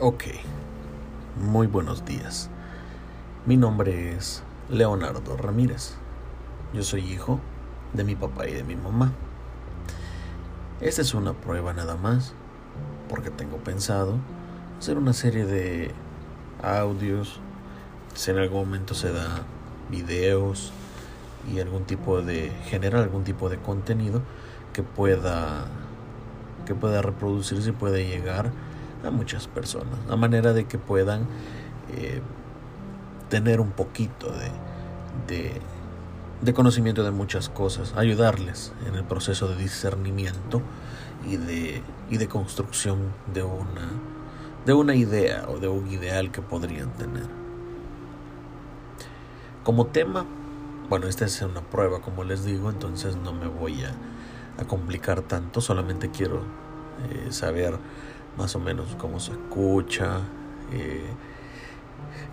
[0.00, 0.26] Ok,
[1.44, 2.50] muy buenos días.
[3.46, 5.94] Mi nombre es Leonardo Ramírez.
[6.72, 7.40] Yo soy hijo
[7.94, 9.10] de mi papá y de mi mamá.
[10.80, 12.32] Esta es una prueba nada más,
[13.08, 14.18] porque tengo pensado
[14.78, 15.90] hacer una serie de
[16.62, 17.40] audios,
[18.14, 19.42] si en algún momento se da
[19.90, 20.72] videos
[21.52, 24.22] y algún tipo de generar algún tipo de contenido
[24.72, 25.66] que pueda
[26.66, 28.52] que pueda reproducirse y puede llegar
[29.04, 31.26] a muchas personas, a manera de que puedan
[31.94, 32.20] eh,
[33.28, 34.32] tener un poquito
[35.26, 35.60] de,
[36.42, 40.62] de, conocimiento de muchas cosas, ayudarles en el proceso de discernimiento
[41.28, 43.88] y de, y de construcción de una,
[44.64, 47.26] de una idea o de un ideal que podrían tener.
[49.62, 50.24] Como tema,
[50.88, 53.92] bueno, esta es una prueba, como les digo, entonces no me voy a,
[54.58, 56.42] a complicar tanto, solamente quiero
[57.10, 57.78] eh, saber
[58.38, 60.20] más o menos cómo se escucha.
[60.72, 61.10] Eh,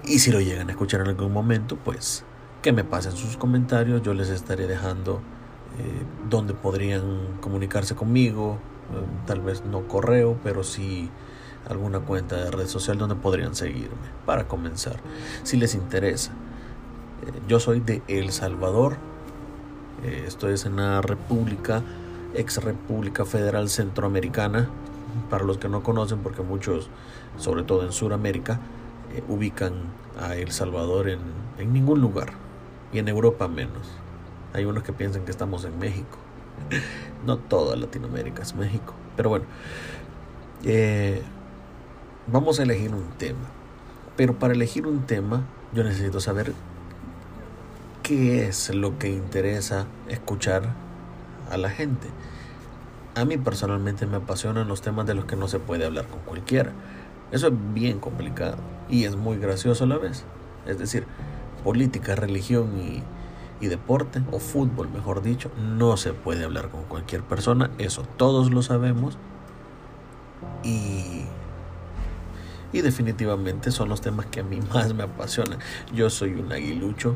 [0.06, 2.24] y si lo llegan a escuchar en algún momento, pues
[2.62, 4.02] que me pasen sus comentarios.
[4.04, 5.22] Yo les estaré dejando
[5.80, 8.60] eh, donde podrían comunicarse conmigo.
[8.94, 11.10] Eh, tal vez no correo, pero sí
[11.68, 14.98] alguna cuenta de red social donde podrían seguirme para comenzar.
[15.44, 16.32] Si les interesa.
[17.48, 18.98] yo soy de El Salvador.
[20.04, 21.82] estoy en la república,
[22.36, 24.70] ex república federal centroamericana
[25.30, 26.90] para los que no conocen, porque muchos,
[27.38, 28.60] sobre todo en Sudamérica,
[29.14, 29.74] eh, ubican
[30.20, 31.20] a El Salvador en,
[31.58, 32.34] en, ningún lugar,
[32.92, 33.92] y en Europa menos.
[34.54, 36.18] Hay unos que piensan que estamos en México.
[37.26, 39.46] no toda Latinoamérica es México, pero bueno,
[40.64, 41.22] eh,
[42.28, 43.52] vamos a elegir un tema.
[44.16, 46.54] Pero para elegir un tema, yo necesito saber
[48.02, 50.74] qué es lo que interesa escuchar
[51.52, 52.08] a la gente.
[53.16, 56.20] A mí personalmente me apasionan los temas de los que no se puede hablar con
[56.20, 56.74] cualquiera.
[57.32, 58.58] Eso es bien complicado
[58.90, 60.26] y es muy gracioso a la vez.
[60.66, 61.08] Es decir,
[61.64, 63.04] política, religión y,
[63.68, 67.72] deporte, o fútbol mejor dicho, no se puede hablar con cualquier persona.
[67.78, 69.18] Eso todos lo sabemos.
[70.62, 71.24] Y,
[72.74, 75.60] y definitivamente son los temas que a mí más me apasionan.
[75.94, 77.16] Yo soy un aguilucho.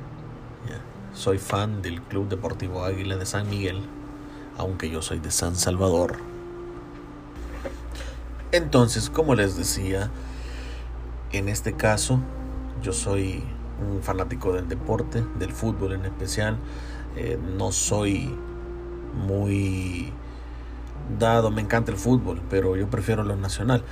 [1.13, 3.81] Soy fan del Club Deportivo Águila de San Miguel
[4.59, 6.17] aunque yo soy de San Salvador.
[8.51, 10.11] Entonces, como les decía,
[11.31, 12.19] en este caso
[12.83, 13.43] yo soy
[13.81, 16.57] un fanático del deporte, del fútbol en especial.
[17.15, 18.35] Eh, no soy
[19.25, 20.11] muy
[21.17, 23.83] dado, me encanta el fútbol, pero yo prefiero lo nacional.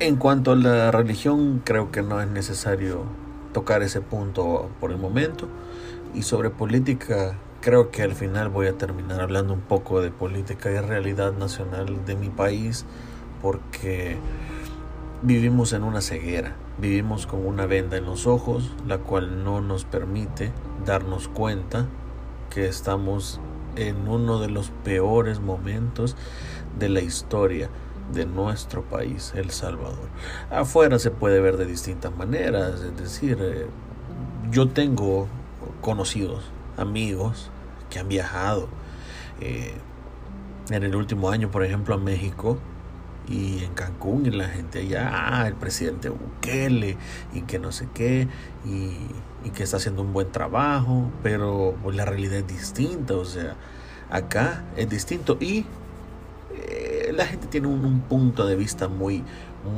[0.00, 3.02] En cuanto a la religión, creo que no es necesario
[3.52, 5.48] tocar ese punto por el momento.
[6.14, 10.70] Y sobre política, creo que al final voy a terminar hablando un poco de política
[10.70, 12.84] y realidad nacional de mi país
[13.42, 14.16] porque
[15.22, 19.84] vivimos en una ceguera, vivimos con una venda en los ojos, la cual no nos
[19.84, 20.52] permite
[20.84, 21.86] darnos cuenta
[22.50, 23.40] que estamos
[23.76, 26.16] en uno de los peores momentos
[26.78, 27.68] de la historia
[28.12, 30.08] de nuestro país, El Salvador.
[30.50, 33.66] Afuera se puede ver de distintas maneras, es decir, eh,
[34.50, 35.26] yo tengo
[35.80, 37.50] conocidos amigos
[37.90, 38.68] que han viajado
[39.40, 39.74] eh,
[40.70, 42.58] en el último año, por ejemplo, a México
[43.28, 46.96] y en Cancún y la gente allá, ah, el presidente Bukele
[47.32, 48.28] y que no sé qué
[48.64, 48.92] y,
[49.54, 53.56] que está haciendo un buen trabajo, pero pues, la realidad es distinta, o sea,
[54.10, 55.64] acá es distinto y
[56.54, 59.24] eh, la gente tiene un, un, punto de vista muy,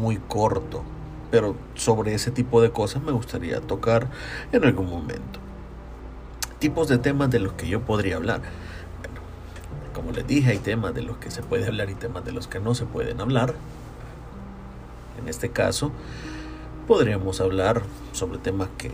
[0.00, 0.82] muy corto,
[1.30, 4.08] pero sobre ese tipo de cosas me gustaría tocar
[4.50, 5.38] en algún momento
[6.60, 8.42] tipos de temas de los que yo podría hablar.
[9.00, 9.20] Bueno,
[9.94, 12.46] como les dije, hay temas de los que se puede hablar y temas de los
[12.46, 13.54] que no se pueden hablar.
[15.20, 15.90] En este caso,
[16.86, 17.82] podríamos hablar
[18.12, 18.90] sobre temas que,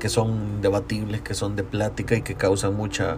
[0.00, 3.14] que son debatibles, que son de plática y que causan mucha,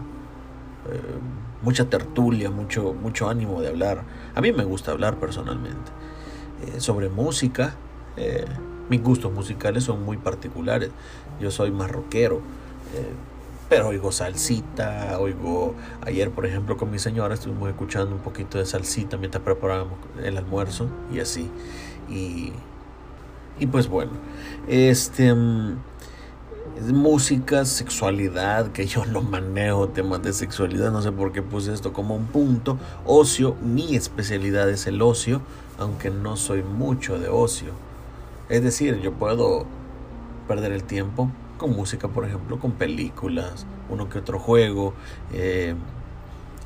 [0.90, 1.18] eh,
[1.62, 4.02] mucha tertulia, mucho, mucho ánimo de hablar.
[4.34, 5.92] A mí me gusta hablar personalmente.
[6.66, 7.74] Eh, sobre música,
[8.16, 8.46] eh,
[8.90, 10.90] mis gustos musicales son muy particulares.
[11.40, 12.42] Yo soy más rockero
[13.68, 18.66] pero oigo salsita, oigo, ayer por ejemplo con mi señora estuvimos escuchando un poquito de
[18.66, 21.50] salsita mientras preparábamos el almuerzo y así.
[22.08, 22.52] Y,
[23.58, 24.12] y pues bueno,
[24.68, 25.76] este mm,
[26.92, 31.92] música, sexualidad, que yo no manejo temas de sexualidad, no sé por qué puse esto
[31.92, 32.78] como un punto.
[33.04, 35.40] Ocio, mi especialidad es el ocio,
[35.78, 37.72] aunque no soy mucho de ocio.
[38.48, 39.64] Es decir, yo puedo
[40.46, 44.94] perder el tiempo con música, por ejemplo, con películas, uno que otro juego,
[45.32, 45.74] eh,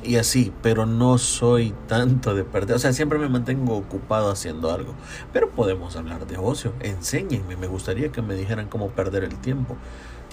[0.02, 4.72] y así, pero no soy tanto de perder, o sea, siempre me mantengo ocupado haciendo
[4.72, 4.94] algo,
[5.32, 9.76] pero podemos hablar de ocio, enséñenme, me gustaría que me dijeran cómo perder el tiempo,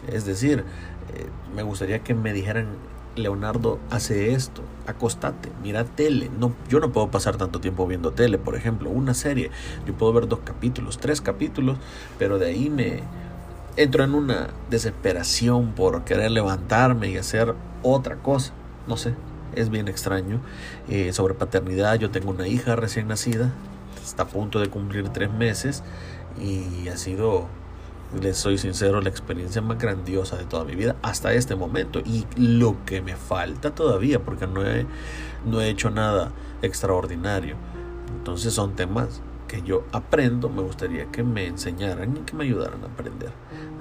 [0.07, 0.63] es decir,
[1.15, 2.67] eh, me gustaría que me dijeran,
[3.15, 8.37] Leonardo hace esto, acostate, mira tele, no, yo no puedo pasar tanto tiempo viendo tele,
[8.37, 9.51] por ejemplo, una serie,
[9.87, 11.77] yo puedo ver dos capítulos, tres capítulos,
[12.19, 13.03] pero de ahí me
[13.77, 18.53] entro en una desesperación por querer levantarme y hacer otra cosa,
[18.87, 19.13] no sé,
[19.55, 20.39] es bien extraño.
[20.89, 23.53] Eh, sobre paternidad, yo tengo una hija recién nacida,
[24.03, 25.83] está a punto de cumplir tres meses
[26.41, 27.47] y ha sido,
[28.21, 32.25] les soy sincero, la experiencia más grandiosa de toda mi vida hasta este momento y
[32.37, 34.85] lo que me falta todavía porque no he,
[35.45, 36.31] no he hecho nada
[36.61, 37.55] extraordinario.
[38.17, 39.21] Entonces son temas
[39.63, 43.31] yo aprendo, me gustaría que me enseñaran y que me ayudaran a aprender.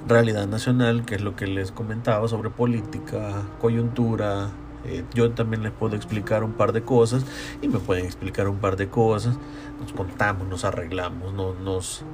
[0.06, 4.50] Realidad nacional, que es lo que les comentaba sobre política, coyuntura,
[4.84, 7.24] eh, yo también les puedo explicar un par de cosas
[7.62, 9.38] y me pueden explicar un par de cosas.
[9.80, 12.04] Nos contamos, nos arreglamos, nos,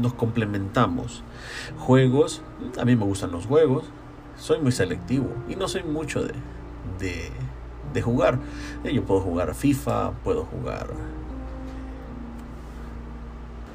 [0.00, 1.22] nos complementamos.
[1.78, 2.42] Juegos,
[2.78, 3.84] a mí me gustan los juegos,
[4.38, 6.32] soy muy selectivo y no soy mucho de,
[6.98, 7.30] de,
[7.92, 8.38] de jugar.
[8.84, 10.88] Eh, yo puedo jugar FIFA, puedo jugar...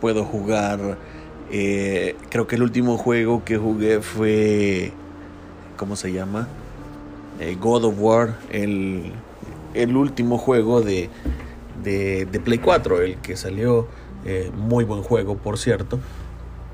[0.01, 0.97] Puedo jugar...
[1.51, 4.91] Eh, creo que el último juego que jugué fue...
[5.77, 6.47] ¿Cómo se llama?
[7.39, 9.13] Eh, God of War, el,
[9.95, 11.09] último juego de,
[11.83, 13.87] de, Play 4, el que salió,
[14.25, 15.99] eh, muy buen juego por cierto.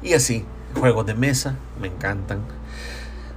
[0.01, 0.43] Y así,
[0.79, 2.39] juegos de mesa, me encantan,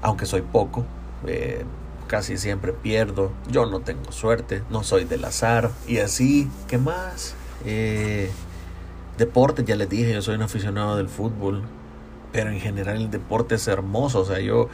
[0.01, 0.87] aunque soy poco,
[1.27, 1.65] eh,
[2.07, 7.35] casi siempre pierdo, yo no tengo suerte, no soy del azar, y así, ¿qué más?
[9.19, 11.63] Deporte, ya les dije, yo soy un aficionado del fútbol,
[12.33, 14.21] pero en general el deporte es hermoso.
[14.21, 14.69] O sea, yo,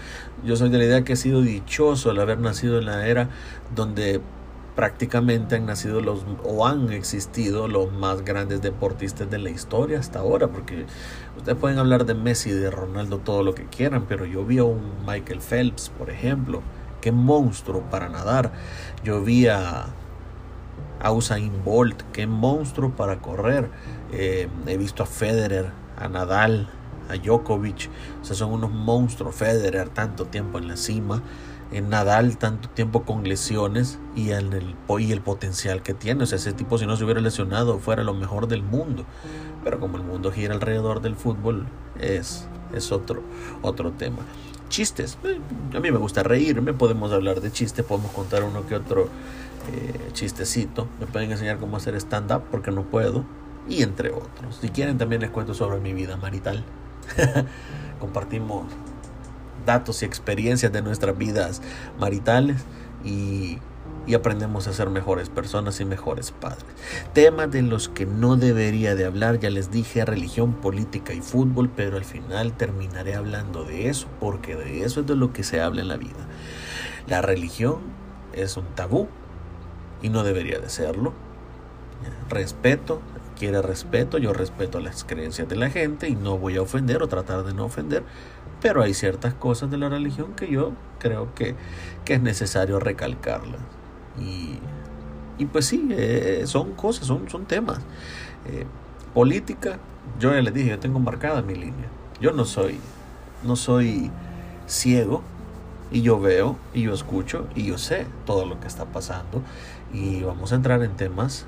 [0.44, 3.28] yo soy de la idea que he sido dichoso al haber nacido en la era
[3.74, 4.20] donde
[4.76, 10.18] prácticamente han nacido los o han existido los más grandes deportistas de la historia hasta
[10.18, 10.86] ahora porque
[11.36, 14.64] ustedes pueden hablar de Messi de Ronaldo todo lo que quieran pero yo vi a
[14.64, 16.60] un Michael Phelps por ejemplo
[17.00, 18.50] qué monstruo para nadar
[19.04, 19.94] yo vi a,
[21.04, 23.68] a Usain Bolt qué monstruo para correr.
[24.10, 26.68] Eh, he visto a Federer a Nadal
[27.10, 27.90] a Djokovic,
[28.22, 31.22] o sea, son unos monstruos, Federer tanto tiempo en la cima,
[31.70, 36.36] en Nadal tanto tiempo con lesiones y el, y el potencial que tiene, o sea,
[36.36, 39.04] ese tipo si no se hubiera lesionado fuera lo mejor del mundo,
[39.62, 41.66] pero como el mundo gira alrededor del fútbol
[42.00, 43.22] es, es otro,
[43.60, 44.20] otro tema.
[44.74, 45.38] Chistes, eh,
[45.72, 49.04] a mí me gusta reírme, podemos hablar de chistes, podemos contar uno que otro
[49.72, 53.24] eh, chistecito, me pueden enseñar cómo hacer stand-up porque no puedo,
[53.68, 54.58] y entre otros.
[54.60, 56.64] Si quieren también les cuento sobre mi vida marital.
[58.00, 58.66] Compartimos
[59.64, 61.62] datos y experiencias de nuestras vidas
[62.00, 62.64] maritales
[63.04, 63.58] y,
[64.06, 66.64] y, aprendemos a ser mejores personas y mejores padres.
[67.12, 71.70] Temas de los que no debería de hablar, ya les dije, religión, política y fútbol,
[71.74, 75.60] pero al final terminaré hablando de eso, porque de eso es de lo que se
[75.60, 76.28] habla en la vida.
[77.06, 77.78] La religión
[78.32, 79.08] es un tabú
[80.02, 81.12] y no debería de serlo.
[82.28, 83.00] Respeto,
[83.38, 87.08] quiere respeto, yo respeto las creencias de la gente y no voy a ofender o
[87.08, 88.02] tratar de no ofender,
[88.60, 91.54] pero hay ciertas cosas de la religión que yo creo que,
[92.04, 93.60] que es necesario recalcarlas.
[94.20, 94.58] Y,
[95.38, 97.78] y pues sí, eh, son cosas, son, son temas.
[98.46, 98.66] Eh,
[99.12, 99.78] política,
[100.18, 101.88] yo ya les dije, yo tengo marcada mi línea.
[102.20, 102.78] Yo no soy,
[103.42, 104.10] no soy
[104.66, 105.22] ciego
[105.90, 109.42] y yo veo y yo escucho y yo sé todo lo que está pasando
[109.92, 111.46] y vamos a entrar en temas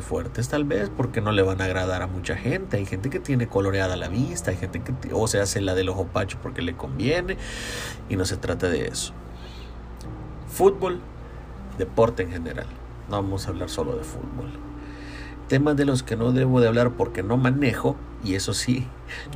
[0.00, 2.76] fuertes tal vez porque no le van a agradar a mucha gente.
[2.76, 5.88] Hay gente que tiene coloreada la vista, hay gente que o se hace la del
[5.88, 7.36] ojo pacho porque le conviene
[8.08, 9.12] y no se trata de eso.
[10.48, 11.00] Fútbol,
[11.78, 12.66] deporte en general.
[13.08, 14.50] No vamos a hablar solo de fútbol.
[15.48, 18.86] Temas de los que no debo de hablar porque no manejo, y eso sí,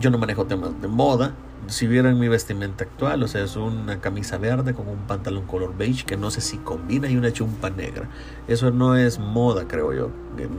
[0.01, 1.35] yo no manejo temas de moda,
[1.67, 5.77] si vieran mi vestimenta actual, o sea, es una camisa verde con un pantalón color
[5.77, 8.09] beige que no sé si combina y una chumpa negra.
[8.49, 10.11] Eso no es moda, creo yo.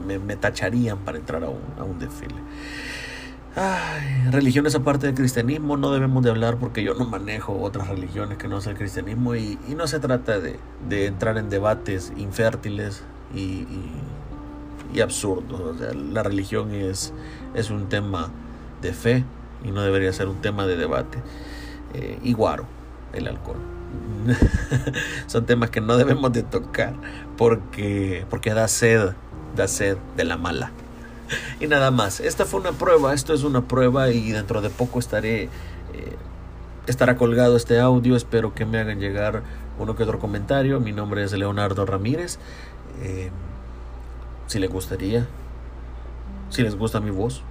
[0.06, 2.36] Me, tacharían para entrar a un, a un desfile.
[3.54, 8.38] Ay, religiones aparte del cristianismo no debemos de hablar porque yo no manejo otras religiones
[8.38, 10.58] que no sea el cristianismo y, no se trata de,
[11.06, 13.02] entrar en debates infértiles
[13.34, 13.66] y,
[15.02, 15.60] absurdos.
[15.60, 17.12] O sea, la religión es,
[17.54, 18.30] es un tema
[18.80, 19.24] de fe
[19.64, 21.18] y no debería ser un tema de debate.
[21.94, 22.66] Eh, y guaro,
[23.12, 23.58] el alcohol.
[25.26, 26.94] Son temas que no debemos de tocar
[27.36, 29.10] porque, porque da sed,
[29.56, 30.72] da sed de la mala.
[31.60, 34.98] Y nada más, esta fue una prueba, esto es una prueba y dentro de poco
[34.98, 35.48] estaré, eh,
[36.86, 39.42] estará colgado este audio, espero que me hagan llegar
[39.78, 40.80] uno que otro comentario.
[40.80, 42.38] Mi nombre es Leonardo Ramírez.
[43.02, 43.30] Eh,
[44.46, 45.26] si les gustaría,
[46.50, 47.42] si les gusta mi voz,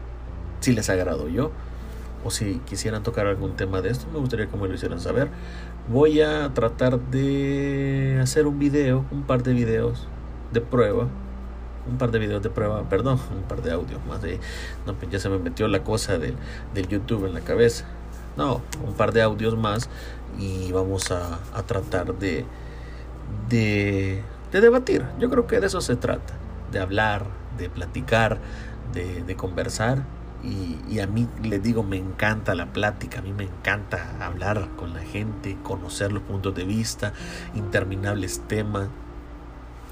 [0.60, 1.52] si les agrado yo,
[2.24, 5.30] o si quisieran tocar algún tema de esto, me gustaría que me lo hicieran saber.
[5.90, 10.08] Voy a tratar de hacer un video, un par de videos
[10.54, 11.08] de prueba.
[11.90, 14.40] Un par de videos de prueba, perdón, un par de audios más de.
[14.86, 16.36] No, pues ya se me metió la cosa del,
[16.74, 17.86] del YouTube en la cabeza.
[18.38, 19.90] No, un par de audios más
[20.40, 22.46] y vamos a, a tratar de,
[23.50, 24.22] de,
[24.52, 25.06] de debatir.
[25.20, 26.34] Yo creo que de eso se trata,
[26.72, 27.26] de hablar,
[27.58, 28.40] de platicar,
[28.94, 30.04] de, de conversar
[30.44, 34.94] y, a mí les digo, me encanta la plática, a mí me encanta hablar con
[34.94, 37.14] la gente, conocer los puntos de vista,
[37.54, 38.88] interminables temas.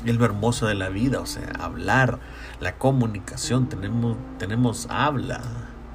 [0.05, 2.19] Es lo hermoso de la vida, o sea, hablar,
[2.61, 5.41] la comunicación, tenemos, tenemos habla,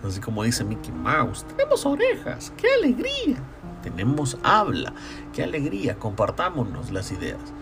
[0.02, 3.38] así como dice Mickey Mouse, tenemos orejas, qué alegría,
[3.82, 4.92] tenemos habla,
[5.32, 7.54] qué alegría, compartámonos las ideas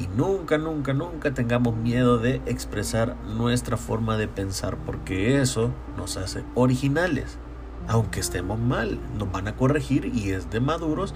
[0.00, 6.16] y nunca, nunca, nunca tengamos miedo de expresar nuestra forma de pensar porque eso nos
[6.16, 7.36] hace originales.
[7.88, 11.14] Aunque estemos mal, nos van a corregir y es de maduros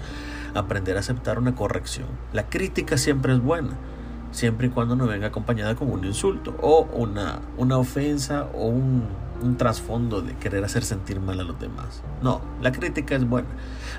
[0.53, 2.07] aprender a aceptar una corrección.
[2.33, 3.77] La crítica siempre es buena,
[4.35, 9.25] siempre y cuando no venga acompañada con un insulto o una, una ofensa o un,
[9.57, 12.01] trasfondo de querer hacer sentir mal a los demás.
[12.23, 13.47] No, la crítica es buena,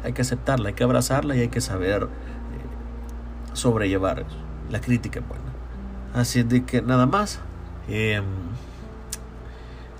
[0.03, 2.09] hay que aceptarla, hay que abrazarla y hay que saber eh,
[3.53, 4.27] sobrellevar
[4.71, 5.45] la crítica es buena.
[6.15, 7.41] Así de que nada más.
[7.89, 8.21] Eh,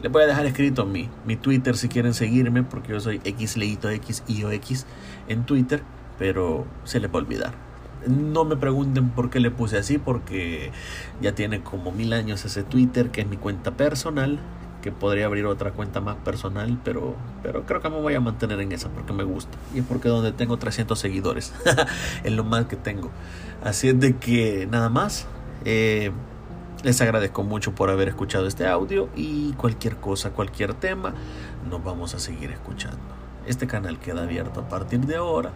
[0.03, 3.89] les voy a dejar escrito mi, mi Twitter si quieren seguirme, porque yo soy xleito
[3.91, 5.83] en Twitter,
[6.19, 7.66] pero se les va a olvidar.
[8.09, 10.71] No me pregunten por qué le puse así, porque
[11.21, 14.39] ya tiene como mil años ese Twitter, que es mi cuenta personal,
[14.83, 18.61] que podría abrir otra cuenta más personal, pero, pero creo que me voy a mantener
[18.61, 19.59] en esa porque me gusta.
[19.75, 21.53] Y es porque donde tengo 300 seguidores,
[22.25, 23.11] es lo más que tengo.
[23.65, 25.27] Así es de que nada más.
[25.65, 26.13] Eh,
[26.83, 31.15] les agradezco mucho por haber escuchado este audio y cualquier cosa, cualquier tema,
[31.69, 33.01] nos vamos a seguir escuchando.
[33.45, 35.51] Este canal queda abierto a partir de ahora.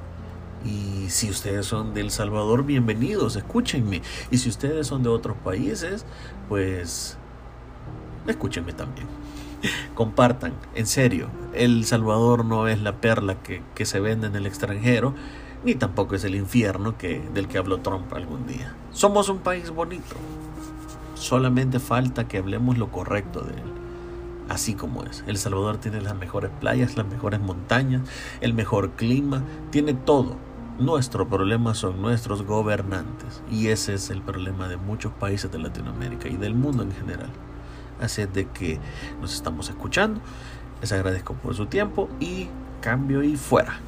[1.00, 4.02] Y si ustedes son de El Salvador, bienvenidos, escúchenme.
[4.30, 6.04] Y si ustedes son de otros países,
[6.48, 7.16] pues
[8.26, 9.06] escúchenme también.
[9.94, 14.46] Compartan, en serio, El Salvador no es la perla que, que se vende en el
[14.46, 15.14] extranjero
[15.64, 18.74] ni tampoco es el infierno que, del que habló Trump algún día.
[18.92, 20.16] Somos un país bonito.
[21.14, 23.72] Solamente falta que hablemos lo correcto de él.
[24.48, 25.22] Así como es.
[25.26, 28.02] El Salvador tiene las mejores playas, las mejores montañas,
[28.40, 30.36] el mejor clima, tiene todo.
[30.80, 33.42] Nuestro problema son nuestros gobernantes.
[33.50, 37.28] Y ese es el problema de muchos países de Latinoamérica y del mundo en general.
[38.00, 38.80] Así es de que
[39.20, 40.22] nos estamos escuchando.
[40.80, 42.48] Les agradezco por su tiempo y
[42.80, 43.78] cambio y fuera.